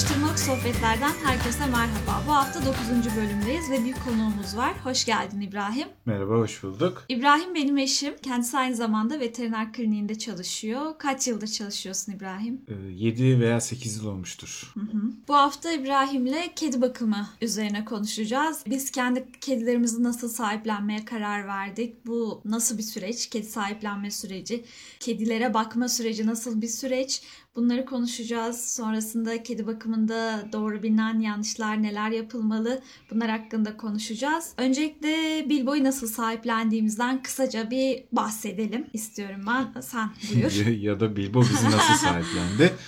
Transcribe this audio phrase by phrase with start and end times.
[0.00, 2.24] Atıştırmalık sohbetlerden herkese merhaba.
[2.28, 2.76] Bu hafta 9.
[3.16, 4.72] bölümdeyiz ve bir konuğumuz var.
[4.84, 5.88] Hoş geldin İbrahim.
[6.06, 7.04] Merhaba, hoş bulduk.
[7.08, 8.14] İbrahim benim eşim.
[8.22, 10.94] Kendisi aynı zamanda veteriner kliniğinde çalışıyor.
[10.98, 12.60] Kaç yıldır çalışıyorsun İbrahim?
[12.90, 14.70] 7 Ee, veya 8 yıl olmuştur.
[14.74, 15.02] Hı hı.
[15.28, 18.62] Bu hafta İbrahim'le kedi bakımı üzerine konuşacağız.
[18.66, 22.06] Biz kendi kedilerimizi nasıl sahiplenmeye karar verdik?
[22.06, 23.30] Bu nasıl bir süreç?
[23.30, 24.64] Kedi sahiplenme süreci,
[25.00, 27.22] kedilere bakma süreci nasıl bir süreç?
[27.56, 28.74] Bunları konuşacağız.
[28.74, 32.80] Sonrasında kedi bakımında doğru bilinen yanlışlar neler yapılmalı?
[33.10, 34.52] Bunlar hakkında konuşacağız.
[34.56, 39.80] Öncelikle Bilbo'yu nasıl sahiplendiğimizden kısaca bir bahsedelim istiyorum ben.
[39.80, 40.66] Sen buyur.
[40.80, 42.72] ya da Bilbo bizi nasıl sahiplendi?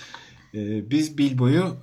[0.55, 1.77] Ee, biz Bilbo'yu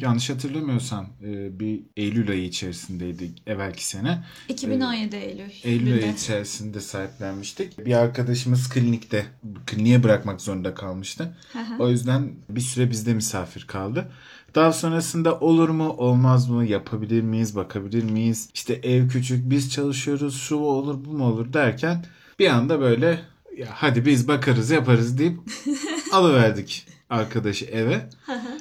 [0.00, 4.24] yanlış hatırlamıyorsam e, bir Eylül ayı içerisindeydik evvelki sene.
[4.48, 5.50] 2017 Eylül.
[5.64, 7.86] Eylül ayı içerisinde sahiplenmiştik.
[7.86, 9.26] Bir arkadaşımız klinikte,
[9.66, 11.36] kliniğe bırakmak zorunda kalmıştı.
[11.78, 14.12] o yüzden bir süre bizde misafir kaldı.
[14.54, 20.40] Daha sonrasında olur mu olmaz mı yapabilir miyiz bakabilir miyiz işte ev küçük biz çalışıyoruz
[20.40, 22.04] şu olur bu mu olur derken
[22.38, 23.20] bir anda böyle
[23.56, 25.38] ya hadi biz bakarız yaparız deyip
[26.12, 28.08] alıverdik arkadaşı eve.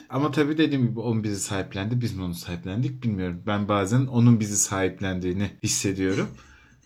[0.10, 3.44] Ama tabii dediğim gibi onun bizi sahiplendi biz mi onu sahiplendik bilmiyorum.
[3.48, 6.28] Ben bazen onun bizi sahiplendiğini hissediyorum.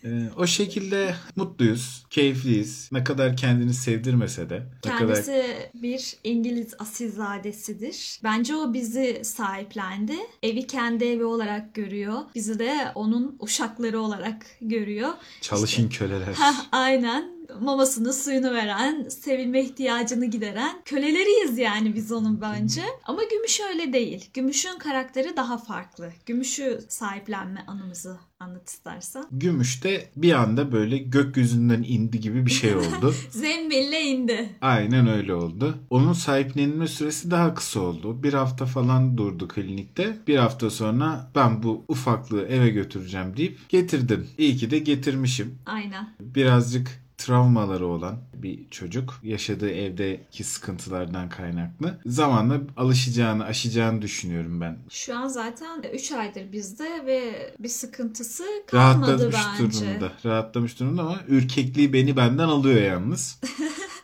[0.06, 2.90] Ee, o şekilde mutluyuz, keyifliyiz.
[2.92, 4.64] Ne kadar kendini sevdirmese de.
[4.82, 5.84] Kendisi kadar...
[5.84, 8.20] bir İngiliz asilzadesidir.
[8.24, 10.16] Bence o bizi sahiplendi.
[10.44, 12.18] Evi kendi evi olarak görüyor.
[12.36, 15.10] Bizi de onun uşakları olarak görüyor.
[15.42, 16.34] Çalışın işte, köleler.
[16.34, 22.82] Heh, aynen mamasını suyunu veren, sevilme ihtiyacını gideren köleleriyiz yani biz onun bence.
[23.04, 24.30] Ama Gümüş öyle değil.
[24.34, 26.12] Gümüş'ün karakteri daha farklı.
[26.26, 29.26] Gümüş'ü sahiplenme anımızı anlat istersen.
[29.32, 33.14] Gümüş de bir anda böyle gökyüzünden indi gibi bir şey oldu.
[33.30, 34.50] Zembille indi.
[34.62, 35.78] Aynen öyle oldu.
[35.90, 38.24] Onun sahiplenilme süresi daha kısa oldu.
[38.24, 40.18] Bir hafta falan durdu klinikte.
[40.28, 44.28] Bir hafta sonra ben bu ufaklığı eve götüreceğim deyip getirdim.
[44.38, 45.59] İyi ki de getirmişim.
[45.66, 46.09] Aynen.
[46.19, 54.78] Birazcık travmaları olan bir çocuk yaşadığı evdeki sıkıntılardan kaynaklı zamanla alışacağını, aşacağını düşünüyorum ben.
[54.90, 59.36] Şu an zaten 3 aydır bizde ve bir sıkıntısı kalmadı Rahatlamış
[59.70, 59.86] bence.
[59.86, 60.12] durumda.
[60.25, 63.40] Rahatlamış durumda ama ürkekliği beni benden alıyor yalnız.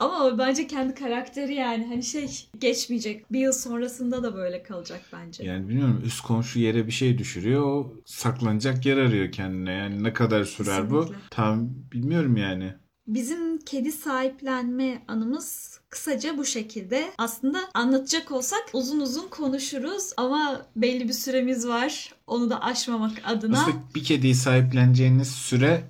[0.00, 3.32] Ama bence kendi karakteri yani hani şey geçmeyecek.
[3.32, 5.44] Bir yıl sonrasında da böyle kalacak bence.
[5.44, 7.62] Yani bilmiyorum üst komşu yere bir şey düşürüyor.
[7.62, 9.72] O saklanacak yer arıyor kendine.
[9.72, 11.14] Yani ne kadar sürer Kesinlikle.
[11.14, 11.14] bu?
[11.30, 12.74] Tam bilmiyorum yani.
[13.06, 17.12] Bizim kedi sahiplenme anımız kısaca bu şekilde.
[17.18, 22.14] Aslında anlatacak olsak uzun uzun konuşuruz ama belli bir süremiz var.
[22.26, 23.60] Onu da aşmamak adına.
[23.62, 25.84] Aslında bir kediyi sahipleneceğiniz süre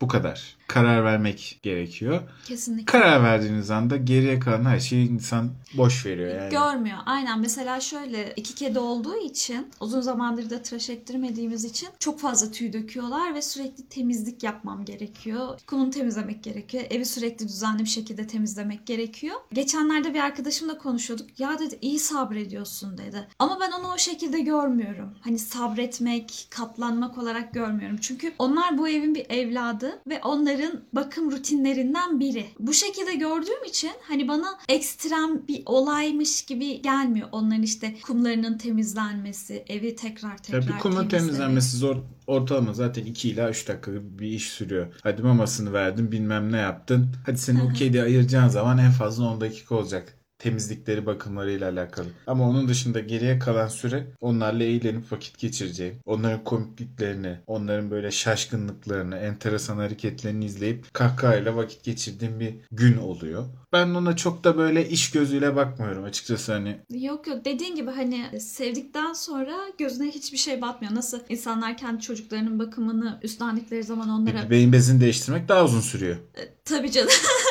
[0.00, 0.56] bu kadar.
[0.72, 2.20] Karar vermek gerekiyor.
[2.44, 2.84] Kesinlikle.
[2.84, 6.50] Karar verdiğiniz anda geriye kalan her şeyi insan boş veriyor yani.
[6.50, 6.98] Görmüyor.
[7.06, 7.40] Aynen.
[7.40, 12.72] Mesela şöyle iki kedi olduğu için uzun zamandır da tıraş ettirmediğimiz için çok fazla tüy
[12.72, 15.60] döküyorlar ve sürekli temizlik yapmam gerekiyor.
[15.66, 16.84] Kumunu temizlemek gerekiyor.
[16.90, 19.36] Evi sürekli düzenli bir şekilde temizlemek gerekiyor.
[19.52, 21.40] Geçenlerde bir arkadaşımla konuşuyorduk.
[21.40, 23.28] Ya dedi iyi sabrediyorsun dedi.
[23.38, 25.14] Ama ben onu o şekilde görmüyorum.
[25.20, 27.96] Hani sabretmek, katlanmak olarak görmüyorum.
[28.00, 30.20] Çünkü onlar bu evin bir evladı ve
[30.62, 32.46] onların bakım rutinlerinden biri.
[32.58, 37.28] Bu şekilde gördüğüm için hani bana ekstrem bir olaymış gibi gelmiyor.
[37.32, 41.10] Onların işte kumlarının temizlenmesi, evi tekrar tekrar Tabii kumun temizlemek.
[41.10, 41.96] temizlenmesi zor.
[42.26, 44.86] Ortalama zaten 2 ila 3 dakika bir iş sürüyor.
[45.02, 47.06] Hadi mamasını verdin bilmem ne yaptın.
[47.26, 52.06] Hadi senin o kedi ayıracağın zaman en fazla 10 dakika olacak temizlikleri bakımlarıyla alakalı.
[52.26, 55.96] Ama onun dışında geriye kalan süre onlarla eğlenip vakit geçireceğim.
[56.06, 63.44] Onların komikliklerini, onların böyle şaşkınlıklarını, enteresan hareketlerini izleyip kahkahayla vakit geçirdiğim bir gün oluyor.
[63.72, 66.76] Ben ona çok da böyle iş gözüyle bakmıyorum açıkçası hani.
[66.90, 70.94] Yok yok dediğin gibi hani sevdikten sonra gözüne hiçbir şey batmıyor.
[70.94, 74.50] Nasıl insanlar kendi çocuklarının bakımını üstlendikleri zaman onlara...
[74.50, 76.16] Beyin bezini değiştirmek daha uzun sürüyor.
[76.64, 77.10] Tabii canım.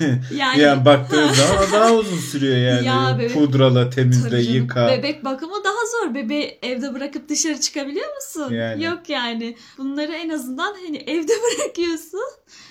[0.34, 2.86] yani, yani baktığın zaman daha uzun sürüyor yani.
[2.86, 4.88] Ya bebek- Pudrala, temizle, yıka.
[4.88, 6.14] Bebek bakımı daha zor.
[6.14, 8.54] Bebeği evde bırakıp dışarı çıkabiliyor musun?
[8.54, 8.84] Yani.
[8.84, 9.56] Yok yani.
[9.78, 12.20] Bunları en azından hani evde bırakıyorsun.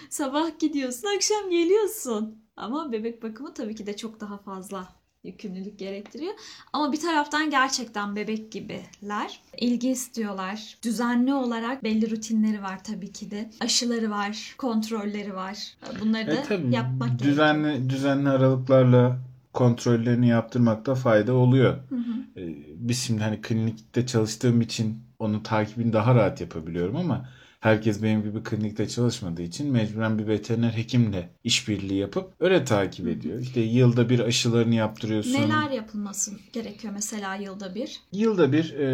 [0.09, 2.43] Sabah gidiyorsun, akşam geliyorsun.
[2.57, 4.87] Ama bebek bakımı tabii ki de çok daha fazla
[5.23, 6.33] yükümlülük gerektiriyor.
[6.73, 9.39] Ama bir taraftan gerçekten bebek gibiler.
[9.57, 10.77] İlgi istiyorlar.
[10.83, 13.49] Düzenli olarak belli rutinleri var tabii ki de.
[13.59, 15.57] Aşıları var, kontrolleri var.
[16.01, 17.31] Bunları da E tabii yapmak gerekiyor.
[17.31, 19.17] düzenli düzenli aralıklarla
[19.53, 21.77] kontrollerini yaptırmakta fayda oluyor.
[21.89, 22.41] Hı hı.
[22.41, 27.29] Ee, Biz şimdi hani klinikte çalıştığım için onun takibini daha rahat yapabiliyorum ama
[27.63, 33.39] herkes benim gibi klinikte çalışmadığı için mecburen bir veteriner hekimle işbirliği yapıp öyle takip ediyor.
[33.39, 35.33] İşte yılda bir aşılarını yaptırıyorsun.
[35.33, 37.99] Neler yapılması gerekiyor mesela yılda bir?
[38.11, 38.85] Yılda bir e,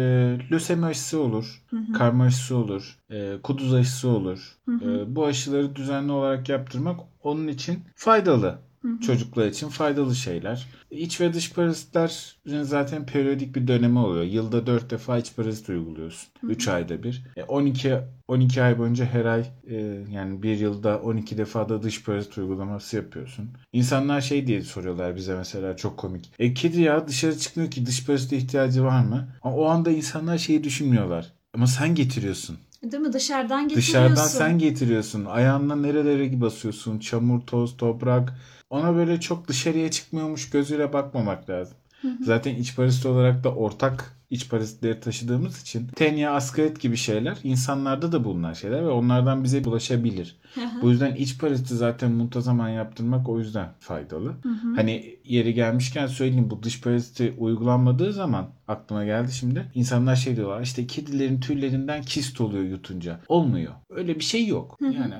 [0.50, 1.62] lösemi aşısı olur,
[1.98, 4.58] karma aşısı olur, e, kuduz aşısı olur.
[4.68, 8.58] E, bu aşıları düzenli olarak yaptırmak onun için faydalı.
[9.06, 10.66] Çocuklar için faydalı şeyler.
[10.90, 14.24] İç ve dış parazitler zaten periyodik bir dönemi oluyor.
[14.24, 16.28] Yılda 4 defa iç parazit uyguluyorsun.
[16.42, 17.24] 3 ayda bir.
[17.36, 17.98] E, 12
[18.28, 19.76] 12 ay boyunca her ay e,
[20.10, 23.50] yani bir yılda 12 defa da dış parazit uygulaması yapıyorsun.
[23.72, 26.32] İnsanlar şey diye soruyorlar bize mesela çok komik.
[26.38, 29.28] E kedi ya dışarı çıkmıyor ki dış parazite ihtiyacı var mı?
[29.42, 31.32] Ama o anda insanlar şeyi düşünmüyorlar.
[31.54, 32.58] Ama sen getiriyorsun.
[32.82, 33.12] Değil mi?
[33.12, 33.92] Dışarıdan getiriyorsun.
[33.92, 35.24] Dışarıdan sen getiriyorsun.
[35.24, 36.98] Ayağınla nerelere basıyorsun?
[36.98, 38.34] Çamur, toz, toprak.
[38.70, 41.76] Ona böyle çok dışarıya çıkmıyormuş gözüyle bakmamak lazım.
[42.20, 48.12] Zaten iç parazit olarak da ortak iç parazitleri taşıdığımız için tenya, askarit gibi şeyler insanlarda
[48.12, 50.36] da bulunan şeyler ve onlardan bize bulaşabilir.
[50.82, 54.34] Bu yüzden iç paraziti zaten muntazaman yaptırmak o yüzden faydalı.
[54.76, 59.70] Hani yeri gelmişken söyleyeyim bu dış paraziti uygulanmadığı zaman aklıma geldi şimdi.
[59.74, 63.20] İnsanlar şey diyorlar işte kedilerin tüylerinden kist oluyor yutunca.
[63.28, 63.72] Olmuyor.
[63.90, 64.78] Öyle bir şey yok.
[64.80, 65.14] Yani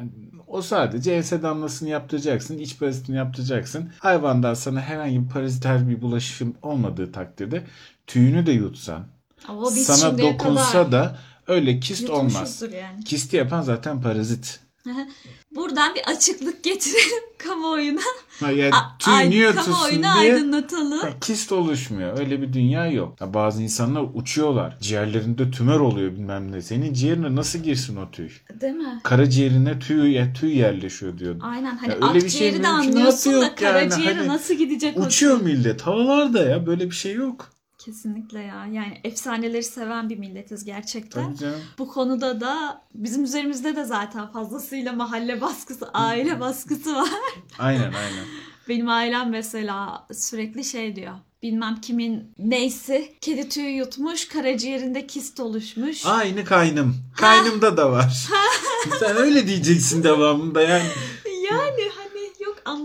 [0.47, 3.89] o sadece ense damlasını yaptıracaksın, iç parazitini yaptıracaksın.
[3.99, 7.63] Hayvandan sana herhangi bir paraziter bir bulaşım olmadığı takdirde
[8.13, 9.07] tüyünü de yutsan,
[9.49, 11.19] Ama biz sana şimdiye dokunsa kadar da
[11.49, 12.33] öyle kist olmaz.
[12.33, 13.05] yutmuşuzdur yani.
[13.05, 14.61] Kisti yapan zaten parazit.
[15.55, 18.01] Buradan bir açıklık getirelim kamuoyuna.
[18.41, 20.99] Ha, yani A- ay- yutulsun kamuoyuna diye aydınlatalım.
[20.99, 22.19] ha, kist oluşmuyor.
[22.19, 23.21] Öyle bir dünya yok.
[23.21, 24.77] Ya bazı insanlar uçuyorlar.
[24.81, 26.63] Ciğerlerinde tümör oluyor bilmem ne.
[26.63, 28.29] Senin ciğerine nasıl girsin o tüy?
[28.61, 29.01] Değil mi?
[29.03, 31.37] Karaciğerine tüy, ya, tüy yerleşiyor diyor.
[31.43, 33.55] Aynen hani Ya öyle bir şey akciğeri de mümkünatı anlıyorsun yok da yani.
[33.57, 35.83] karaciğeri Hani nasıl gidecek o Uçuyor millet.
[35.83, 36.67] Havalarda ya.
[36.67, 37.53] Böyle bir şey yok.
[37.85, 38.67] Kesinlikle ya.
[38.73, 41.37] Yani efsaneleri seven bir milletiz gerçekten.
[41.79, 47.09] Bu konuda da bizim üzerimizde de zaten fazlasıyla mahalle baskısı, aile baskısı var.
[47.59, 48.25] Aynen aynen.
[48.69, 51.13] Benim ailem mesela sürekli şey diyor.
[51.43, 56.07] Bilmem kimin neyse kedi tüyü yutmuş, karaciğerinde kist oluşmuş.
[56.07, 56.97] Aynı kaynım.
[57.17, 58.29] Kaynımda da var.
[59.01, 60.87] Sen öyle diyeceksin devamında yani.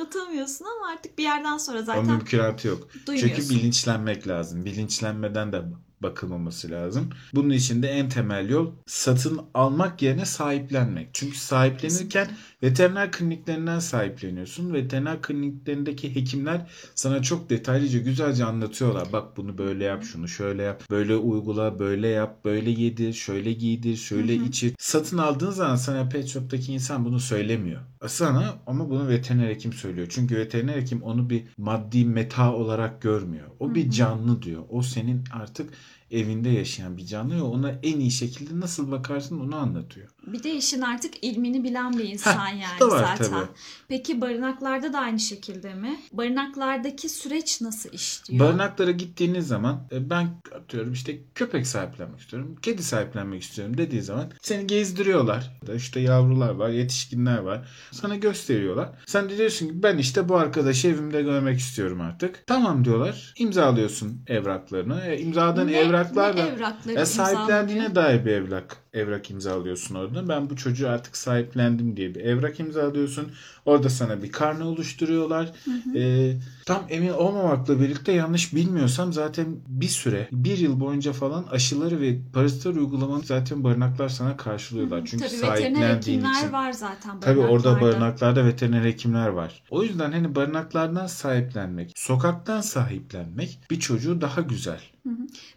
[0.06, 2.88] anlatamıyorsun ama artık bir yerden sonra O zaten mümkünatı yok.
[3.08, 3.36] duymuyorsun.
[3.36, 4.66] Çünkü bilinçlenmek lazım.
[4.66, 5.62] Bilinçlenmeden de
[6.02, 7.10] bakılmaması lazım.
[7.34, 11.10] Bunun için de en temel yol satın almak yerine sahiplenmek.
[11.14, 12.28] Çünkü sahiplenirken
[12.64, 14.74] veteriner kliniklerinden sahipleniyorsun.
[14.74, 19.08] Veteriner kliniklerindeki hekimler sana çok detaylıca güzelce anlatıyorlar.
[19.14, 23.96] Bak bunu böyle yap, şunu şöyle yap, böyle uygula, böyle yap, böyle yedir, şöyle giydir,
[23.98, 24.74] şöyle içir.
[24.80, 27.82] Satın aldığın zaman sana pet shop'taki insan bunu söylemiyor.
[28.08, 30.08] Sana ama bunu veteriner hekim söylüyor.
[30.10, 33.48] Çünkü veteriner hekim onu bir maddi meta olarak görmüyor.
[33.60, 34.64] O bir canlı diyor.
[34.70, 35.74] O senin artık
[36.12, 40.10] evinde yaşayan bir canlı ve ona en iyi şekilde nasıl bakarsın onu anlatıyor.
[40.28, 43.30] Bir de işin artık ilmini bilen bir insan Heh, yani var zaten.
[43.32, 43.46] tabii.
[43.88, 46.00] Peki barınaklarda da aynı şekilde mi?
[46.12, 48.46] Barınaklardaki süreç nasıl işliyor?
[48.48, 54.32] Barınaklara gittiğiniz zaman e, ben atıyorum işte köpek sahiplenmek istiyorum, kedi sahiplenmek istiyorum dediği zaman
[54.42, 55.60] seni gezdiriyorlar.
[55.76, 57.68] İşte yavrular var, yetişkinler var.
[57.92, 58.90] Sana gösteriyorlar.
[59.06, 62.44] Sen de diyorsun ki ben işte bu arkadaşı evimde görmek istiyorum artık.
[62.48, 63.34] Tamam diyorlar.
[63.38, 65.02] İmzalıyorsun evraklarını.
[65.06, 70.28] E, imzaladığın Ne- evraklarla ne evrakları e, sahiplendiğine dair bir evrak evrak imzalıyorsun orada.
[70.30, 73.32] Ben bu çocuğu artık sahiplendim diye bir evrak imzalıyorsun.
[73.66, 75.52] Orada sana bir karne oluşturuyorlar.
[75.96, 76.34] E,
[76.66, 82.18] tam emin olmamakla birlikte yanlış bilmiyorsam zaten bir süre, bir yıl boyunca falan aşıları ve
[82.34, 85.02] parazitler uygulamanı zaten barınaklar sana karşılıyorlar.
[85.06, 86.54] Çünkü Tabii veteriner sahiplendiğin için.
[86.54, 89.64] var zaten Tabii orada barınaklarda veteriner hekimler var.
[89.70, 94.82] O yüzden hani barınaklardan sahiplenmek, sokaktan sahiplenmek bir çocuğu daha güzel.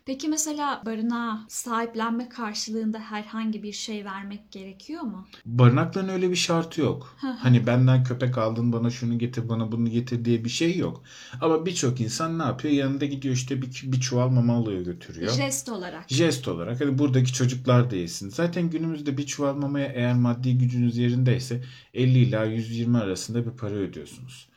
[0.06, 5.26] Peki mesela barınağa sahiplenme karşılığında herhangi bir şey vermek gerekiyor mu?
[5.46, 7.16] Barınakların öyle bir şartı yok.
[7.38, 11.02] hani benden köpek aldın bana şunu getir bana bunu getir diye bir şey yok.
[11.40, 12.74] Ama birçok insan ne yapıyor?
[12.74, 15.32] Yanında gidiyor işte bir, bir çuval mama alıyor götürüyor.
[15.32, 16.08] Jest olarak.
[16.08, 18.28] Jest olarak hani buradaki çocuklar da yesin.
[18.28, 21.64] Zaten günümüzde bir çuval mamaya eğer maddi gücünüz yerindeyse
[21.94, 24.48] 50 ila 120 arasında bir para ödüyorsunuz.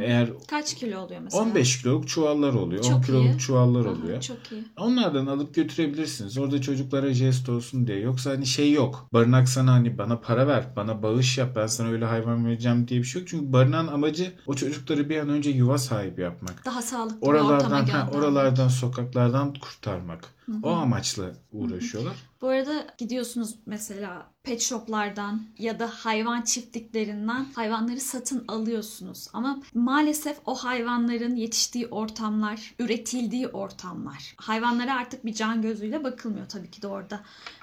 [0.00, 1.42] Eğer Kaç kilo oluyor mesela?
[1.42, 2.84] 15 kiloluk çuvallar oluyor.
[2.84, 3.38] 10 Çok kiloluk iyi.
[3.38, 4.20] çuvallar Aha, oluyor.
[4.20, 4.64] Çok iyi.
[4.78, 6.38] Onlardan alıp götürebilirsiniz.
[6.38, 8.00] Orada çocuklara jest olsun diye.
[8.00, 9.06] Yoksa hani şey yok.
[9.12, 13.00] Barınak sana hani bana para ver, bana bağış yap, ben sana öyle hayvan vereceğim diye
[13.00, 13.28] bir şey yok.
[13.28, 16.64] Çünkü barınağın amacı o çocukları bir an önce yuva sahibi yapmak.
[16.64, 18.14] Daha sağlıklı bir Oralardan, ha, göndermek.
[18.14, 20.24] oralardan, sokaklardan kurtarmak.
[20.62, 22.14] O amaçla uğraşıyorlar.
[22.42, 29.28] Bu arada gidiyorsunuz mesela pet shoplardan ya da hayvan çiftliklerinden hayvanları satın alıyorsunuz.
[29.32, 34.34] Ama maalesef o hayvanların yetiştiği ortamlar, üretildiği ortamlar.
[34.36, 37.22] Hayvanlara artık bir can gözüyle bakılmıyor tabii ki de orada.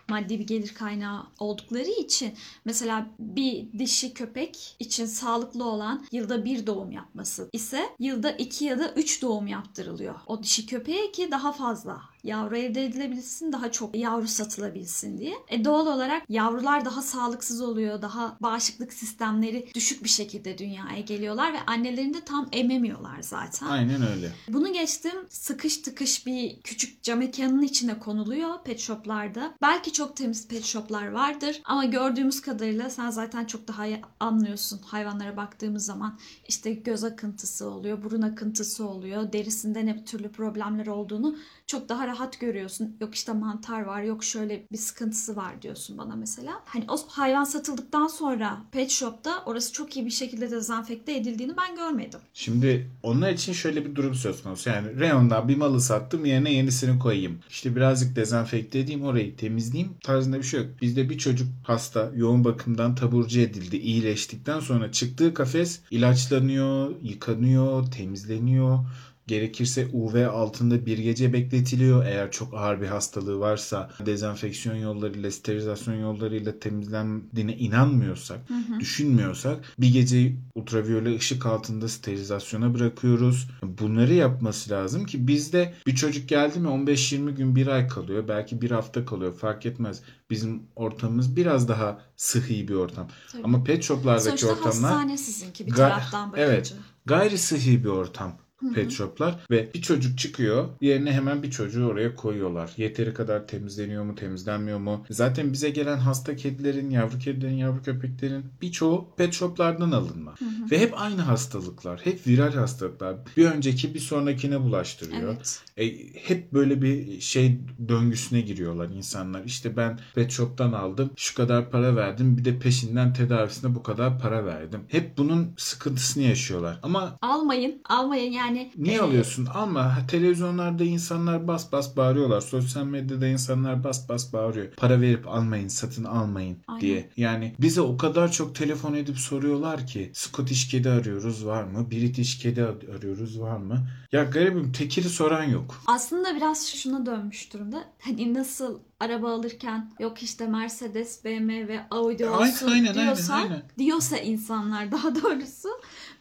[0.10, 2.34] maddi bir gelir kaynağı oldukları için
[2.66, 8.80] mesela bir dişi köpek için sağlıklı olan yılda bir doğum yapması ise yılda iki ya
[8.80, 10.16] da üç doğum yaptırılıyor.
[10.28, 15.34] O dişi köpeğe ki daha fazla yavru elde edilebilsin, daha çok yavru satılabilsin diye.
[15.48, 21.54] E doğal olarak yavrular daha sağlıksız oluyor, daha bağışıklık sistemleri düşük bir şekilde dünyaya geliyorlar
[21.54, 23.68] ve annelerini de tam ememiyorlar zaten.
[23.68, 24.32] Aynen öyle.
[24.48, 29.54] Bunu geçtim sıkış tıkış bir küçük cam mekanın içine konuluyor pet shoplarda.
[29.62, 33.84] Belki çok temiz pet shoplar vardır ama gördüğümüz kadarıyla sen zaten çok daha
[34.20, 36.20] anlıyorsun hayvanlara baktığımız zaman.
[36.48, 41.36] işte göz akıntısı oluyor, burun akıntısı oluyor, derisinde ne türlü problemler olduğunu
[41.68, 42.98] çok daha rahat görüyorsun.
[43.02, 46.62] Yok işte mantar var, yok şöyle bir sıkıntısı var diyorsun bana mesela.
[46.66, 51.76] Hani o hayvan satıldıktan sonra pet shop'ta orası çok iyi bir şekilde dezenfekte edildiğini ben
[51.76, 52.20] görmedim.
[52.34, 54.70] Şimdi onlar için şöyle bir durum söz konusu.
[54.70, 57.40] Yani reyondan bir malı sattım yerine yenisini koyayım.
[57.50, 60.70] İşte birazcık dezenfekte edeyim orayı temizleyeyim tarzında bir şey yok.
[60.82, 63.78] Bizde bir çocuk hasta yoğun bakımdan taburcu edildi.
[63.78, 68.80] iyileştikten sonra çıktığı kafes ilaçlanıyor, yıkanıyor, temizleniyor.
[69.28, 72.06] Gerekirse UV altında bir gece bekletiliyor.
[72.06, 78.40] Eğer çok ağır bir hastalığı varsa dezenfeksiyon yollarıyla, sterilizasyon yollarıyla temizlendiğine inanmıyorsak,
[78.80, 83.48] düşünmüyorsak bir gece ultraviyole ışık altında sterilizasyona bırakıyoruz.
[83.64, 88.28] Bunları yapması lazım ki bizde bir çocuk geldi mi 15-20 gün bir ay kalıyor.
[88.28, 90.02] Belki bir hafta kalıyor fark etmez.
[90.30, 93.08] Bizim ortamımız biraz daha sıhhi bir ortam.
[93.32, 93.44] Tabii.
[93.44, 96.48] Ama pet shoplardaki Sonuçta ortamlar hastane sizinki bir taraftan bakınca.
[96.48, 96.74] evet.
[97.06, 98.38] gayri sıhhi bir ortam
[98.76, 102.72] pet shoplar ve bir çocuk çıkıyor yerine hemen bir çocuğu oraya koyuyorlar.
[102.78, 105.06] Yeteri kadar temizleniyor mu temizlenmiyor mu?
[105.10, 110.36] Zaten bize gelen hasta kedilerin, yavru kedilerin, yavru köpeklerin birçoğu pet shoplardan alınma.
[110.72, 112.00] Ve hep aynı hastalıklar.
[112.04, 113.16] Hep viral hastalıklar.
[113.38, 115.36] Bir önceki bir sonrakine bulaştırıyor.
[115.36, 115.64] Evet.
[115.78, 119.44] E, hep böyle bir şey döngüsüne giriyorlar insanlar.
[119.44, 121.10] İşte ben pet shop'tan aldım.
[121.16, 122.38] Şu kadar para verdim.
[122.38, 124.82] Bir de peşinden tedavisine bu kadar para verdim.
[124.88, 126.80] Hep bunun sıkıntısını yaşıyorlar.
[126.84, 128.47] Ama Almayın, almayın yani.
[128.78, 129.46] Niye e, alıyorsun?
[129.46, 129.98] Alma.
[130.08, 132.42] Televizyonlarda insanlar bas bas bağırıyorlar.
[132.42, 134.72] Sosyal medyada insanlar bas bas bağırıyor.
[134.78, 136.82] Para verip almayın, satın almayın Aynen.
[136.82, 137.10] diye.
[137.18, 141.92] Yani bize o kadar çok telefon edip soruyorlar ki Scottish kedi arıyoruz var mı?
[141.92, 142.64] British kedi
[142.98, 143.88] arıyoruz var mı?
[144.12, 145.82] Ya garibim tekiri soran yok.
[145.88, 147.84] Aslında biraz şuna dönmüş durumda.
[148.00, 153.64] Hani nasıl araba alırken yok işte Mercedes, BMW, Audi Aynen, olsun aynen, aynen, diyorsa, aynen.
[153.78, 155.70] diyorsa insanlar daha doğrusu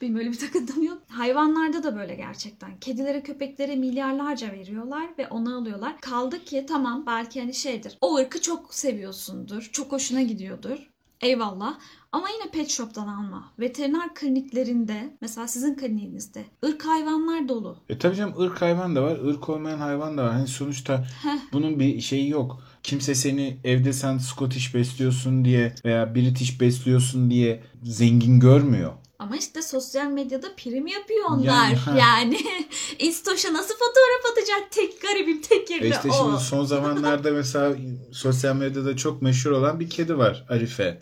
[0.00, 0.98] benim öyle bir takıntım yok.
[1.08, 2.78] Hayvanlarda da böyle gerçekten.
[2.80, 6.00] Kedilere, köpeklere milyarlarca veriyorlar ve onu alıyorlar.
[6.00, 7.98] Kaldı ki tamam belki hani şeydir.
[8.00, 9.68] O ırkı çok seviyorsundur.
[9.72, 10.90] Çok hoşuna gidiyordur.
[11.20, 11.78] Eyvallah.
[12.12, 13.52] Ama yine pet shop'tan alma.
[13.58, 17.76] Veteriner kliniklerinde mesela sizin kliniğinizde ırk hayvanlar dolu.
[17.88, 20.32] E tabii canım ırk hayvan da var, ırk olmayan hayvan da var.
[20.32, 21.38] Hani sonuçta Heh.
[21.52, 22.62] bunun bir şeyi yok.
[22.82, 28.92] Kimse seni evde sen Scottish besliyorsun diye veya British besliyorsun diye zengin görmüyor.
[29.18, 31.68] Ama işte sosyal medyada prim yapıyor onlar.
[31.86, 31.98] Yani.
[32.00, 32.38] Yani,
[32.98, 36.12] İstoş'a nasıl fotoğraf atacak tek garibim tek E yerine işte o.
[36.12, 37.76] şimdi son zamanlarda mesela
[38.12, 41.00] sosyal medyada çok meşhur olan bir kedi var Arife.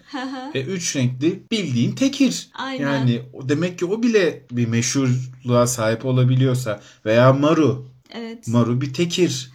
[0.55, 2.49] E üç renkli bildiğin tekir.
[2.55, 2.91] Aynen.
[2.91, 7.87] Yani demek ki o bile bir meşhurluğa sahip olabiliyorsa veya Maru.
[8.11, 8.49] evet.
[8.49, 9.51] Maru bir tekir.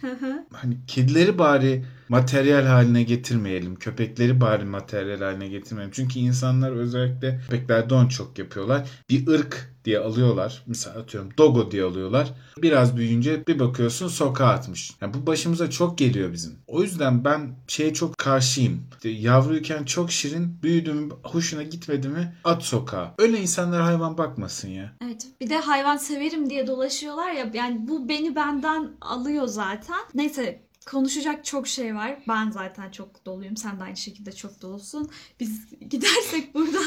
[0.52, 3.76] Hani kedileri bari materyal haline getirmeyelim.
[3.76, 5.92] Köpekleri bari materyal haline getirmeyelim.
[5.94, 8.88] Çünkü insanlar özellikle köpeklerde onu çok yapıyorlar.
[9.10, 10.62] Bir ırk diye alıyorlar.
[10.66, 12.32] Mesela atıyorum Dogo diye alıyorlar.
[12.58, 14.92] Biraz büyüyünce bir bakıyorsun sokağa atmış.
[15.00, 16.58] Yani bu başımıza çok geliyor bizim.
[16.66, 18.82] O yüzden ben şeye çok karşıyım.
[18.96, 23.14] İşte yavruyken çok şirin, büyüdü hoşuna gitmedi mi at sokağa.
[23.18, 24.92] Öyle insanlar hayvan bakmasın ya.
[25.04, 25.26] Evet.
[25.40, 27.50] Bir de hayvan severim diye dolaşıyorlar ya.
[27.54, 30.00] Yani bu beni benden alıyor zaten.
[30.14, 32.18] Neyse konuşacak çok şey var.
[32.28, 33.56] Ben zaten çok doluyum.
[33.56, 35.10] Sen de aynı şekilde çok dolusun.
[35.40, 36.78] Biz gidersek burada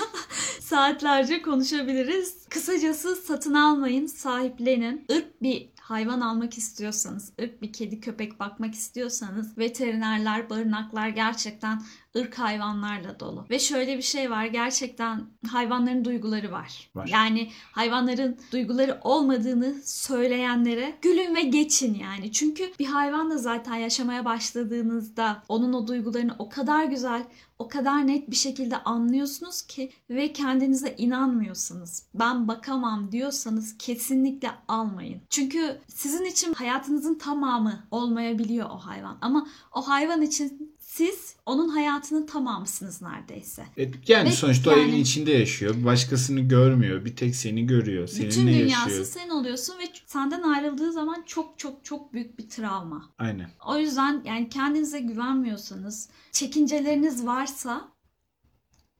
[0.60, 2.46] saatlerce konuşabiliriz.
[2.50, 5.06] Kısacası satın almayın, sahiplenin.
[5.10, 11.82] Irk bir hayvan almak istiyorsanız, ırk bir kedi köpek bakmak istiyorsanız veterinerler, barınaklar gerçekten
[12.18, 13.46] ırk hayvanlarla dolu.
[13.50, 14.46] Ve şöyle bir şey var.
[14.46, 16.90] Gerçekten hayvanların duyguları var.
[16.96, 17.08] Var.
[17.08, 22.32] Yani hayvanların duyguları olmadığını söyleyenlere gülün ve geçin yani.
[22.32, 27.24] Çünkü bir hayvanla zaten yaşamaya başladığınızda onun o duygularını o kadar güzel,
[27.60, 35.22] o kadar net bir şekilde anlıyorsunuz ki ve kendinize inanmıyorsanız, ben bakamam diyorsanız kesinlikle almayın.
[35.30, 39.18] Çünkü sizin için hayatınızın tamamı olmayabiliyor o hayvan.
[39.22, 43.66] Ama o hayvan için siz onun hayatının tamamısınız neredeyse.
[43.78, 45.76] E, yani Ve sonuçta o yani- evin içinde yaşıyor.
[45.86, 47.06] Başkasını görmüyor.
[47.06, 48.08] Bir tek seni görüyor.
[48.08, 49.06] Seninle Bütün dünyası yaşıyor.
[49.06, 53.10] sen oluyorsun ve senden ayrıldığı zaman çok çok çok büyük bir travma.
[53.18, 53.50] Aynen.
[53.68, 57.92] O yüzden yani kendinize güvenmiyorsanız, çekinceleriniz varsa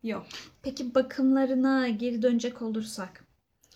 [0.04, 0.26] yok.
[0.62, 3.26] Peki bakımlarına geri dönecek olursak,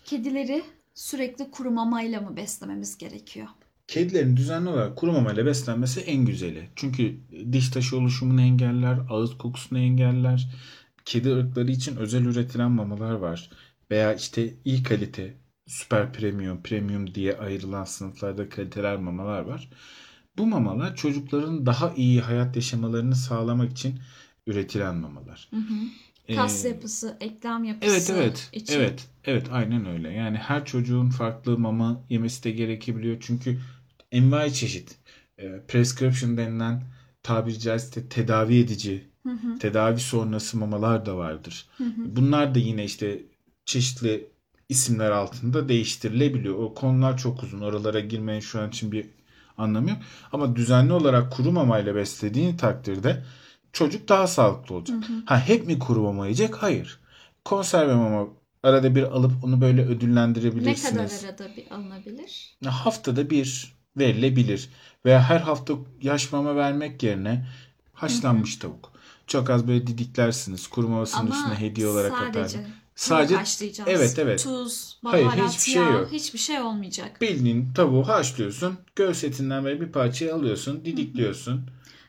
[0.04, 0.62] kedileri
[0.94, 3.46] sürekli kuru mamayla mı beslememiz gerekiyor?
[3.88, 6.68] Kedilerin düzenli olarak kuru mamayla beslenmesi en güzeli.
[6.76, 7.20] Çünkü
[7.52, 10.48] diş taşı oluşumunu engeller, ağız kokusunu engeller.
[11.04, 13.50] Kedi ırkları için özel üretilen mamalar var.
[13.90, 15.34] Veya işte iyi kalite,
[15.66, 19.70] süper premium, premium diye ayrılan sınıflarda kaliteler mamalar var.
[20.38, 24.00] Bu mamalar çocukların daha iyi hayat yaşamalarını sağlamak için
[24.46, 25.52] üretilen mamalar.
[25.54, 25.74] Hı hı.
[26.34, 28.48] Kas Ee, yapısı, eklem yapısı Evet evet.
[28.52, 28.74] için.
[28.74, 29.08] Evet.
[29.24, 30.10] Evet aynen öyle.
[30.12, 33.16] Yani her çocuğun farklı mama yemesi de gerekebiliyor.
[33.20, 33.60] Çünkü
[34.12, 34.98] envai çeşit
[35.38, 36.82] e, prescription denilen
[37.22, 41.66] tabiri caizse tedavi edici, Hı hı, tedavi sonrası mamalar da vardır.
[41.78, 42.16] hı hı.
[42.16, 43.22] Bunlar da yine işte
[43.64, 44.30] çeşitli
[44.68, 46.54] isimler altında değiştirilebiliyor.
[46.54, 47.60] O konular çok uzun.
[47.60, 49.06] Oralara girmeyin şu an için bir
[49.58, 49.98] anlamı yok.
[50.32, 53.24] Ama düzenli olarak kuru mamayla beslediğin takdirde
[53.72, 54.96] çocuk daha sağlıklı olacak.
[55.08, 55.22] Hı hı.
[55.26, 56.54] Ha hep mi kuru mama yiyecek?
[56.54, 57.00] Hayır.
[57.44, 58.28] Konserve mama
[58.62, 61.22] arada bir alıp onu böyle Ne ödüllendirebilirsiniz.
[61.22, 62.58] kadar arada bir alınabilir?
[62.66, 64.68] Haftada bir verilebilir.
[65.04, 67.46] Veya her hafta yaş mama vermek yerine
[67.94, 68.92] haşlanmış tavuk.
[69.26, 70.66] Çok az böyle didiklersiniz.
[70.66, 72.66] Kuru mamasının Ama üstüne hediye olarak sadece atarsınız.
[72.94, 73.90] Sadece haşlayacağız.
[73.92, 74.42] evet, evet.
[74.42, 76.08] Tuz, Hayır, baharat, hiçbir şey yağ, yok.
[76.12, 77.20] hiçbir şey olmayacak.
[77.20, 78.78] bildiğin tavuğu haşlıyorsun.
[78.96, 80.84] Göğüs etinden böyle bir parçayı alıyorsun.
[80.84, 81.62] Didikliyorsun.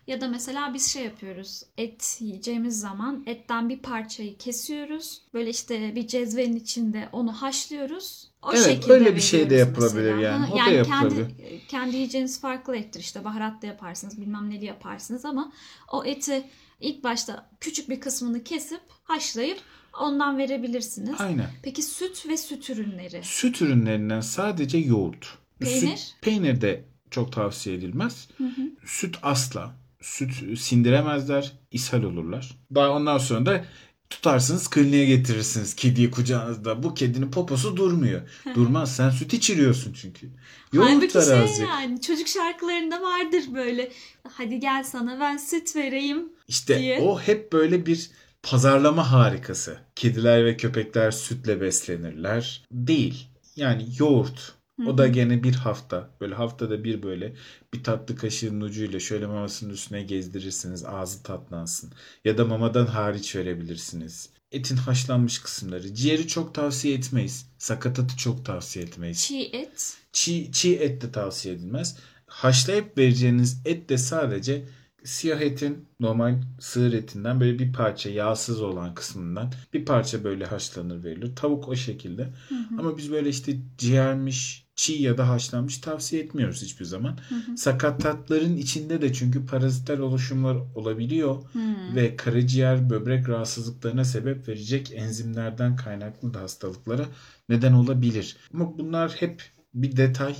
[0.08, 1.63] Ya da mesela biz şey yapıyoruz.
[1.77, 5.22] Et yiyeceğimiz zaman etten bir parçayı kesiyoruz.
[5.34, 8.29] Böyle işte bir cezvenin içinde onu haşlıyoruz.
[8.43, 10.22] O Evet, şekilde öyle bir şey de yapılabilir mesela.
[10.22, 10.46] yani.
[10.51, 11.25] O da yani yapılabilir.
[11.38, 13.00] kendi kendi yiyeceğiniz farklı ettir.
[13.00, 15.51] İşte baharatla yaparsınız, bilmem neli yaparsınız ama
[15.91, 16.43] o eti
[16.79, 19.58] ilk başta küçük bir kısmını kesip haşlayıp
[20.00, 21.22] ondan verebilirsiniz.
[21.22, 21.50] Aynen.
[21.63, 23.22] Peki süt ve süt ürünleri.
[23.24, 25.27] Süt ürünlerinden sadece yoğurt.
[25.60, 25.98] Peynir?
[25.98, 28.27] Süt, peynir de çok tavsiye edilmez.
[28.38, 28.62] Hı hı.
[28.86, 29.75] Süt asla.
[30.01, 31.51] Süt sindiremezler.
[31.72, 32.51] ishal olurlar.
[32.75, 33.65] Daha ondan sonra da
[34.10, 36.84] tutarsınız kliniğe getirirsiniz kediyi kucağınızda.
[36.84, 38.22] Bu kedinin poposu durmuyor.
[38.56, 38.96] Durmaz.
[38.96, 40.30] Sen süt içiriyorsun çünkü.
[40.74, 41.67] Yoğurt ver şey azıcık.
[41.67, 43.91] yani çocuk şarkılarında vardır böyle.
[44.32, 46.30] Hadi gel sana ben süt vereyim.
[46.48, 47.00] İşte diye.
[47.00, 48.10] o hep böyle bir
[48.43, 49.78] pazarlama harikası.
[49.95, 52.63] Kediler ve köpekler sütle beslenirler.
[52.72, 53.28] Değil.
[53.56, 54.59] Yani yoğurt.
[54.88, 56.10] O da gene bir hafta.
[56.22, 57.34] Böyle haftada bir böyle
[57.74, 60.86] bir tatlı kaşığın ucuyla şöyle mamasının üstüne gezdirirsiniz.
[60.86, 61.92] Ağzı tatlansın.
[62.26, 64.30] Ya da mamadan hariç verebilirsiniz.
[64.52, 65.94] Etin haşlanmış kısımları.
[65.94, 67.50] Ciğeri çok tavsiye etmeyiz.
[67.58, 69.22] Sakatatı çok tavsiye etmeyiz.
[69.22, 69.98] Çiğ et.
[70.13, 71.98] Çiğ, çiğ et de tavsiye edilmez.
[72.26, 74.65] Haşlayıp vereceğiniz et de sadece
[75.04, 81.04] siyah etin normal sığır etinden böyle bir parça yağsız olan kısmından bir parça böyle haşlanır
[81.04, 81.36] verilir.
[81.36, 82.34] Tavuk o şekilde.
[82.80, 87.20] Ama biz böyle işte ciğermiş, çiğ ya da haşlanmış tavsiye etmiyoruz hiçbir zaman.
[87.58, 91.96] Sakatatların içinde de çünkü parazitler oluşumlar olabiliyor Hmm.
[91.96, 97.06] ve karaciğer böbrek rahatsızlıklarına sebep verecek enzimlerden kaynaklı da hastalıklara
[97.50, 98.38] neden olabilir.
[98.54, 100.36] Ama bunlar hep bir detay.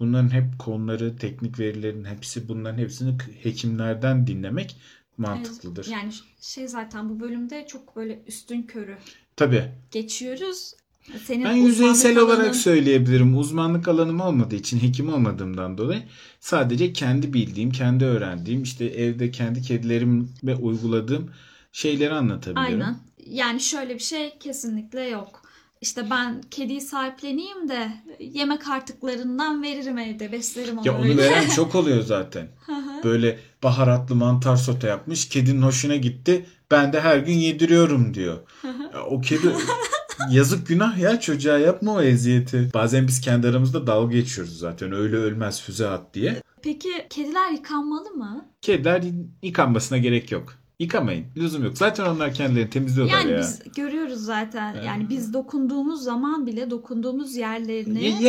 [0.00, 4.76] Bunların hep konuları, teknik verilerin hepsi bunların hepsini hekimlerden dinlemek
[5.18, 5.84] mantıklıdır.
[5.84, 8.96] Evet, yani şey zaten bu bölümde çok böyle üstün körü
[9.36, 9.64] Tabii.
[9.90, 10.74] geçiyoruz.
[11.24, 13.38] Senin Ben yüzeysel uzmanlık olarak alanın- söyleyebilirim.
[13.38, 16.02] Uzmanlık alanım olmadığı için, hekim olmadığımdan dolayı
[16.40, 21.30] sadece kendi bildiğim, kendi öğrendiğim, işte evde kendi kedilerim ve uyguladığım
[21.72, 22.80] şeyleri anlatabiliyorum.
[22.82, 22.96] Aynen.
[23.26, 25.42] Yani şöyle bir şey kesinlikle yok.
[25.80, 30.86] İşte ben kediyi sahipleneyim de yemek artıklarından veririm evde beslerim onu.
[30.86, 32.48] Ya onu veren çok oluyor zaten.
[33.04, 35.28] Böyle baharatlı mantar sote yapmış.
[35.28, 36.46] Kedinin hoşuna gitti.
[36.70, 38.38] Ben de her gün yediriyorum diyor.
[39.10, 39.40] O kedi
[40.30, 42.70] yazık günah ya çocuğa yapma o eziyeti.
[42.74, 44.92] Bazen biz kendi aramızda dalga geçiyoruz zaten.
[44.92, 46.42] Öyle ölmez füze at diye.
[46.62, 48.44] Peki kediler yıkanmalı mı?
[48.62, 49.04] Kediler
[49.42, 50.54] yıkanmasına gerek yok.
[50.78, 51.26] Yıkamayın.
[51.36, 51.78] Lüzum yok.
[51.78, 53.38] Zaten onlar kendilerini temizliyorlar Yani ya.
[53.38, 54.74] biz görüyoruz zaten.
[54.74, 54.84] Evet.
[54.86, 58.20] Yani biz dokunduğumuz zaman bile dokunduğumuz yerlerini Ya-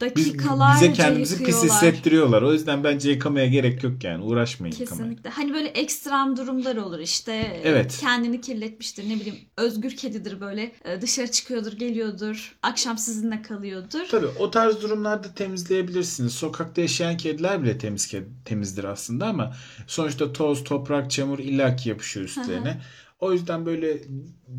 [0.00, 1.74] Yani biz, dakikalarca bize kendimizi pis yıkıyorlar.
[1.74, 2.42] hissettiriyorlar.
[2.42, 4.24] O yüzden bence yıkamaya gerek yok yani.
[4.24, 4.96] Uğraşmayın yıkamaya.
[5.08, 5.30] Kesinlikle.
[5.30, 7.60] Hani böyle ekstrem durumlar olur işte.
[7.64, 7.98] Evet.
[8.00, 9.38] Kendini kirletmiştir ne bileyim.
[9.56, 10.72] Özgür kedidir böyle.
[10.84, 12.56] e, Dışarı çıkıyordur, geliyordur.
[12.62, 14.06] Akşam sizinle kalıyordur.
[14.10, 16.32] Tabii o tarz durumlarda temizleyebilirsiniz.
[16.32, 19.54] Sokakta yaşayan kediler bile temiz ked- temizdir aslında ama
[19.86, 22.80] sonuçta toz, toprak, çamur illaki yapışıyor üstlerine.
[23.20, 23.98] o yüzden böyle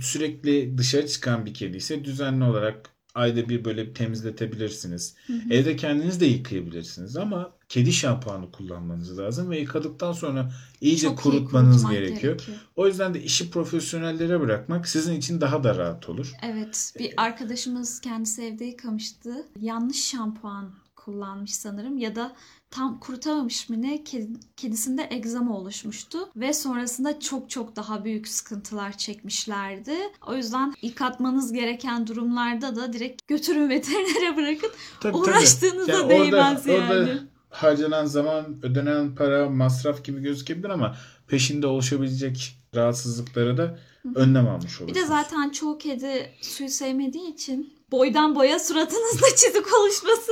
[0.01, 5.15] sürekli dışarı çıkan bir kedi ise düzenli olarak ayda bir böyle temizletebilirsiniz.
[5.49, 10.51] Evde kendiniz de yıkayabilirsiniz ama kedi şampuanı kullanmanız lazım ve yıkadıktan sonra
[10.81, 12.33] iyice Çok iyi kurutmanız kurutmak gerekiyor.
[12.35, 12.57] gerekiyor.
[12.75, 16.33] O yüzden de işi profesyonellere bırakmak sizin için daha da rahat olur.
[16.43, 19.33] Evet, bir arkadaşımız kendisi evde yıkamıştı.
[19.61, 20.71] Yanlış şampuan
[21.09, 22.35] kullanmış sanırım ya da
[22.71, 28.97] tam kurutamamış mı ne Kedi- kedisinde egzama oluşmuştu ve sonrasında çok çok daha büyük sıkıntılar
[28.97, 29.95] çekmişlerdi.
[30.27, 34.69] O yüzden yıkatmanız gereken durumlarda da direkt götürün veterinere bırakın.
[35.01, 36.93] Tabii, Uğraştığınıza Yani değmez orada, yani.
[36.93, 37.19] Orada
[37.49, 40.95] harcanan zaman, ödenen para, masraf gibi gözükebilir ama
[41.27, 43.79] peşinde oluşabilecek rahatsızlıklara da
[44.15, 44.89] önlem almış olursunuz.
[44.89, 50.31] Bir de zaten çoğu kedi suyu sevmediği için boydan boya suratınızda çizik oluşması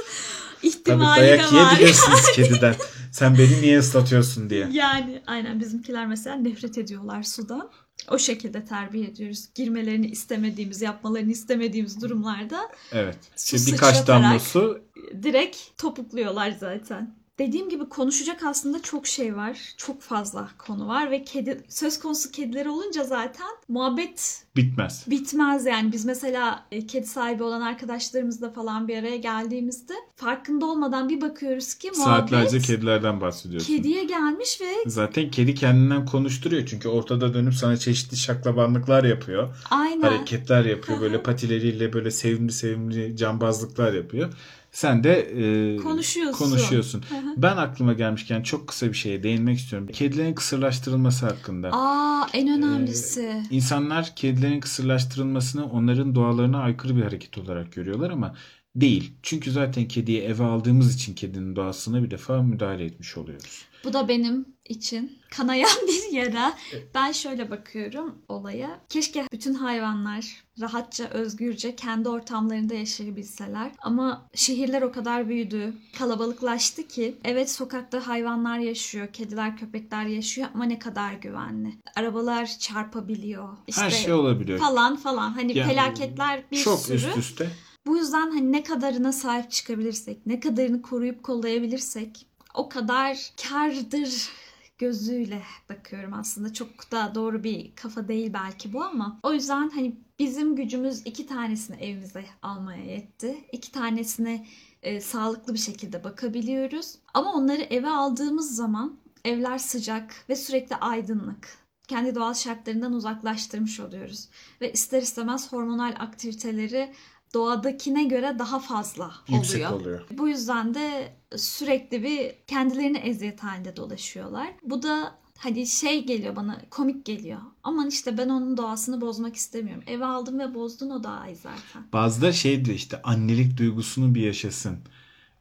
[0.62, 1.72] Tabii ihtimali dayak de var.
[1.72, 2.76] yiyebilirsiniz kediden.
[3.12, 4.68] Sen beni niye ıslatıyorsun diye.
[4.72, 7.70] Yani aynen bizimkiler mesela nefret ediyorlar sudan.
[8.12, 9.46] O şekilde terbiye ediyoruz.
[9.56, 12.60] Girmelerini istemediğimiz, yapmalarını istemediğimiz durumlarda
[12.92, 13.18] Evet.
[13.36, 14.82] Su İşte birkaç damla su
[15.24, 17.17] direkt topukluyorlar zaten.
[17.40, 19.60] Dediğim gibi konuşacak aslında çok şey var.
[19.78, 25.06] Çok fazla konu var ve kedi söz konusu kediler olunca zaten muhabbet bitmez.
[25.08, 25.92] bitmez yani.
[25.92, 31.74] Biz mesela e, kedi sahibi olan arkadaşlarımızla falan bir araya geldiğimizde farkında olmadan bir bakıyoruz
[31.74, 33.68] ki muhabbet Saatlerce kedilerden bahsediyorsun.
[33.68, 39.56] kediye gelmiş ve Zaten kedi kendinden konuşturuyor çünkü ortada dönüp sana çeşitli şaklabanlıklar yapıyor.
[39.70, 41.02] aynen Hareketler yapıyor.
[41.02, 44.34] Böyle patileriyle böyle sevimli sevimli cambazlıklar yapıyor.
[44.78, 46.46] Sen de e, Konuşuyorsun.
[46.46, 47.04] konuşuyorsun.
[47.38, 49.88] Ben aklıma gelmişken çok kısa bir şeye değinmek istiyorum.
[49.94, 51.70] Kedilerin kısırlaştırılması hakkında.
[51.72, 53.44] Aa en önemlisi.
[53.52, 58.36] İnsanlar kedilerin kısırlaştırılmasını onların doğalarına aykırı bir hareket olarak görüyorlar ama
[58.82, 59.14] değil.
[59.24, 63.66] Çünkü zaten kediyi eve aldığımız için kedinin doğasına bir defa müdahale etmiş oluyoruz.
[63.84, 66.54] Bu da benim için kanayan bir yara.
[66.96, 68.80] Ben şöyle bakıyorum olaya.
[68.90, 70.26] Keşke bütün hayvanlar
[70.62, 73.72] rahatça, özgürce kendi ortamlarında yaşayabilseler.
[73.82, 80.64] Ama şehirler o kadar büyüdü, kalabalıklaştı ki evet sokakta hayvanlar yaşıyor, kediler, köpekler yaşıyor ama
[80.64, 81.74] ne kadar güvenli.
[81.96, 83.50] Arabalar çarpabiliyor.
[83.68, 84.60] İşte Her şey olabiliyor.
[84.60, 85.32] falan falan.
[85.32, 86.96] Hani Yani felaketler bir çok sürü.
[86.98, 87.50] üst üste.
[87.88, 94.30] Bu yüzden hani ne kadarına sahip çıkabilirsek, ne kadarını koruyup kollayabilirsek o kadar kardır
[94.78, 96.54] gözüyle bakıyorum aslında.
[96.54, 101.28] Çok da doğru bir kafa değil belki bu ama o yüzden hani bizim gücümüz iki
[101.28, 103.38] tanesini evimize almaya yetti.
[103.52, 104.48] İki tanesine
[104.84, 106.96] e, sağlıklı bir şekilde bakabiliyoruz.
[107.14, 111.58] Ama onları eve aldığımız zaman evler sıcak ve sürekli aydınlık.
[111.88, 114.30] Kendi doğal şartlarından uzaklaştırmış oluyoruz.
[114.62, 116.94] Ve ister istemez hormonal aktiviteleri
[117.34, 119.82] doğadakine göre daha fazla Yüksek oluyor.
[119.82, 120.08] oluyor.
[120.12, 124.48] Bu yüzden de sürekli bir kendilerini eziyet halinde dolaşıyorlar.
[124.64, 127.40] Bu da hani şey geliyor bana komik geliyor.
[127.64, 129.84] Aman işte ben onun doğasını bozmak istemiyorum.
[129.88, 131.84] Eve aldım ve bozdun o doğayı zaten.
[131.94, 134.78] Bazıları şey diyor işte annelik duygusunu bir yaşasın.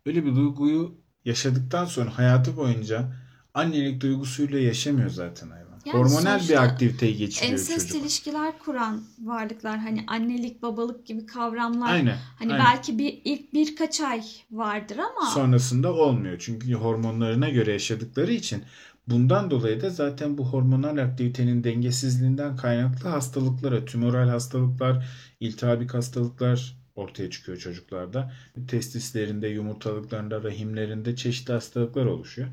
[0.07, 0.94] Öyle bir duyguyu
[1.25, 3.12] yaşadıktan sonra hayatı boyunca
[3.55, 5.65] annelik duygusuyla yaşamıyor zaten hayvan.
[5.87, 8.03] Yani Hormonal bir sonuçta aktiviteyi geçiriyor Ensest çocuk.
[8.03, 12.18] ilişkiler kuran varlıklar hani annelik babalık gibi kavramlar Aynen.
[12.38, 12.66] hani aynen.
[12.66, 16.37] belki bir ilk birkaç ay vardır ama Sonrasında olmuyor.
[16.38, 18.62] Çünkü hormonlarına göre yaşadıkları için
[19.09, 25.07] bundan dolayı da zaten bu hormonal aktivitenin dengesizliğinden kaynaklı hastalıklara, tümöral hastalıklar,
[25.40, 28.33] iltihabik hastalıklar ortaya çıkıyor çocuklarda.
[28.68, 32.49] Testislerinde, yumurtalıklarında, rahimlerinde çeşitli hastalıklar oluşuyor.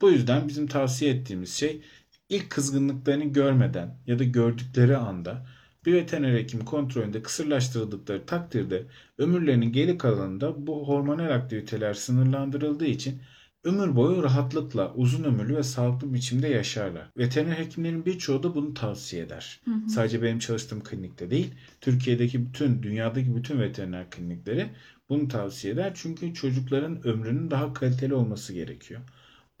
[0.00, 1.82] Bu yüzden bizim tavsiye ettiğimiz şey
[2.28, 5.46] ilk kızgınlıklarını görmeden ya da gördükleri anda
[5.86, 8.86] bir veteriner hekim kontrolünde kısırlaştırıldıkları takdirde
[9.18, 13.20] ömürlerinin geri kalanında bu hormonal aktiviteler sınırlandırıldığı için
[13.64, 17.10] ömür boyu rahatlıkla uzun ömürlü ve sağlıklı biçimde yaşarlar.
[17.18, 19.60] Veteriner hekimlerin birçoğu da bunu tavsiye eder.
[19.64, 19.88] Hı hı.
[19.88, 24.68] Sadece benim çalıştığım klinikte değil, Türkiye'deki bütün, dünyadaki bütün veteriner klinikleri
[25.08, 25.92] bunu tavsiye eder.
[25.94, 29.00] Çünkü çocukların ömrünün daha kaliteli olması gerekiyor.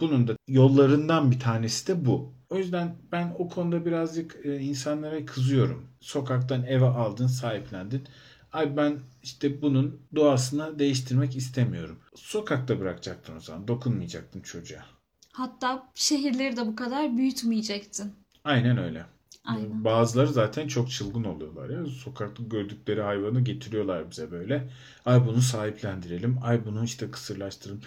[0.00, 2.35] Bunun da yollarından bir tanesi de bu.
[2.50, 5.88] O yüzden ben o konuda birazcık e, insanlara kızıyorum.
[6.00, 8.04] Sokaktan eve aldın, sahiplendin.
[8.52, 12.00] Ay ben işte bunun doğasını değiştirmek istemiyorum.
[12.14, 13.68] Sokakta bırakacaktın o zaman.
[13.68, 14.86] Dokunmayacaktın çocuğa.
[15.32, 18.14] hatta şehirleri de bu kadar büyütmeyecektin.
[18.44, 19.06] Aynen öyle.
[19.44, 19.84] Aynen.
[19.84, 21.86] Bazıları zaten çok çılgın oluyorlar ya.
[21.86, 24.70] Sokakta gördükleri hayvanı getiriyorlar bize böyle.
[25.04, 26.38] Ay bunu sahiplendirelim.
[26.42, 27.82] Ay bunu işte kısırlaştırın.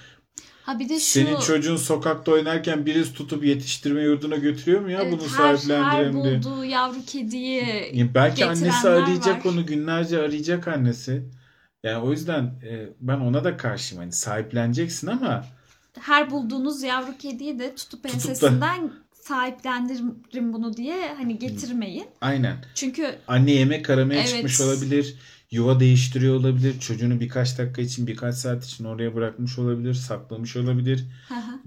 [0.69, 5.01] Ha bir de şu Senin çocuğun sokakta oynarken birisi tutup yetiştirme yurduna götürüyor mu ya
[5.01, 6.43] Evet, bunu her, her sahiplendirelim diye.
[6.43, 9.51] bulduğu yavru kediyi Ya belki annesi arayacak var.
[9.51, 11.23] onu günlerce arayacak annesi.
[11.83, 14.01] Yani o yüzden e, ben ona da karşıyım.
[14.03, 15.45] Hani sahipleneceksin ama
[15.99, 22.05] her bulduğunuz yavru kediyi de tutup Tutup da- ensesinden sahiplendirin bunu diye hani getirmeyin.
[22.21, 22.55] aynen.
[22.75, 24.29] Çünkü Anne yemek aramaya Evet.
[24.29, 25.15] çıkmış olabilir.
[25.51, 26.79] Yuva değiştiriyor olabilir.
[26.79, 29.93] Çocuğunu birkaç dakika için birkaç saat için oraya bırakmış olabilir.
[29.93, 31.05] Saklamış olabilir.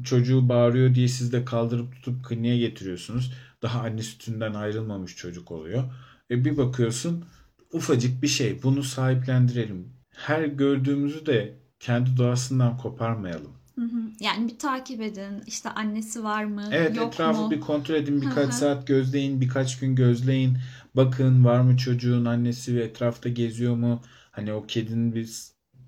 [0.05, 3.33] Çocuğu bağırıyor diye siz de kaldırıp tutup kliniğe getiriyorsunuz.
[3.63, 5.85] Daha anne sütünden ayrılmamış çocuk oluyor.
[6.31, 7.25] E bir bakıyorsun
[7.73, 8.63] ufacık bir şey.
[8.63, 9.89] Bunu sahiplendirelim.
[10.11, 13.53] Her gördüğümüzü de kendi doğasından koparmayalım.
[13.75, 14.03] Hı hı.
[14.21, 15.43] Yani bir takip edin.
[15.47, 16.69] İşte annesi var mı?
[16.73, 17.51] Evet yok etrafı mu?
[17.51, 18.23] bir kontrol edin.
[18.23, 18.53] Birkaç hı.
[18.53, 19.41] saat gözleyin.
[19.41, 20.59] Birkaç gün gözleyin.
[20.97, 24.03] Bakın var mı çocuğun annesi ve etrafta geziyor mu?
[24.31, 25.31] Hani o kedinin bir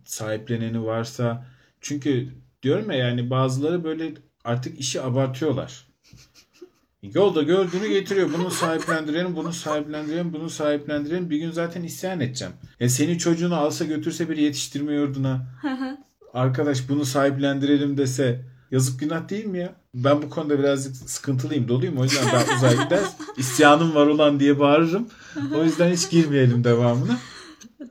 [0.04, 1.46] sahipleneni varsa.
[1.80, 2.28] Çünkü
[2.62, 4.12] diyorum ya yani bazıları böyle
[4.44, 5.86] artık işi abartıyorlar.
[7.02, 8.30] Yolda gördüğünü getiriyor.
[8.38, 11.30] Bunu sahiplendirelim, bunu sahiplendirelim, bunu sahiplendirelim.
[11.30, 12.54] Bir gün zaten isyan edeceğim.
[12.80, 15.46] Ya senin çocuğunu alsa götürse bir yetiştirme yurduna.
[16.34, 19.74] Arkadaş bunu sahiplendirelim dese yazık günah değil mi ya?
[19.94, 21.98] Ben bu konuda birazcık sıkıntılıyım, doluyum.
[21.98, 23.04] O yüzden ben uzay gider.
[23.36, 25.08] İsyanım var ulan diye bağırırım.
[25.54, 27.18] O yüzden hiç girmeyelim devamına.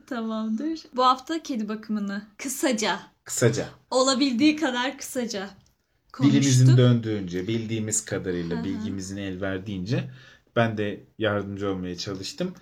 [0.06, 0.80] Tamamdır.
[0.96, 3.68] Bu hafta kedi bakımını kısaca, Kısaca.
[3.90, 5.50] olabildiği kadar kısaca
[6.12, 6.42] konuştuk.
[6.42, 8.64] Dilimizin döndüğünce, bildiğimiz kadarıyla, hı.
[8.64, 10.10] bilgimizin el verdiğince
[10.56, 12.54] ben de yardımcı olmaya çalıştım.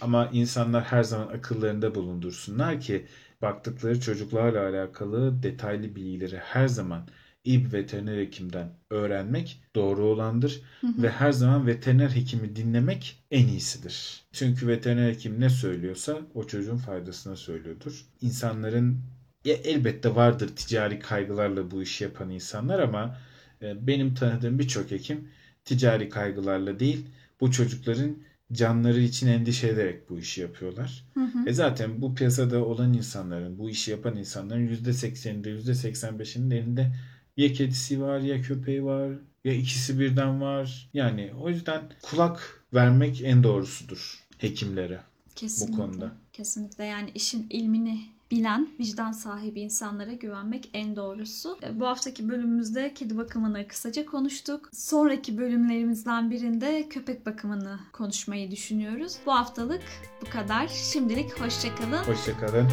[0.00, 3.06] Ama insanlar her zaman akıllarında bulundursunlar ki
[3.42, 7.08] baktıkları çocuklarla alakalı detaylı bilgileri her zaman
[7.44, 14.22] bir veteriner hekimden öğrenmek doğru olandır ve her zaman veteriner hekimi dinlemek en iyisidir.
[14.32, 18.06] Çünkü veteriner hekim ne söylüyorsa o çocuğun faydasına söylüyordur.
[18.20, 19.00] İnsanların
[19.44, 23.18] ya elbette vardır ticari kaygılarla bu işi yapan insanlar ama
[23.62, 25.28] e, benim tanıdığım birçok hekim
[25.64, 27.06] ticari kaygılarla değil
[27.40, 28.16] bu çocukların
[28.52, 31.04] canları için endişe ederek bu işi yapıyorlar.
[31.14, 31.38] Hı hı.
[31.46, 36.92] E zaten bu piyasada olan insanların, bu işi yapan insanların %80'inde, %85'inin elinde
[37.36, 39.10] ya kedisi var ya köpeği var
[39.44, 40.90] ya ikisi birden var.
[40.94, 45.00] Yani o yüzden kulak vermek en doğrusudur hekimlere
[45.36, 45.72] Kesinlikle.
[45.72, 46.12] bu konuda.
[46.32, 51.58] Kesinlikle yani işin ilmini bilen, vicdan sahibi insanlara güvenmek en doğrusu.
[51.62, 54.70] E, Bu haftaki bölümümüzde kedi bakımını kısaca konuştuk.
[54.72, 59.16] Sonraki bölümlerimizden birinde köpek bakımını konuşmayı düşünüyoruz.
[59.26, 59.82] Bu haftalık
[60.26, 60.68] bu kadar.
[60.68, 62.02] Şimdilik hoşçakalın.
[62.04, 62.68] Hoşçakalın.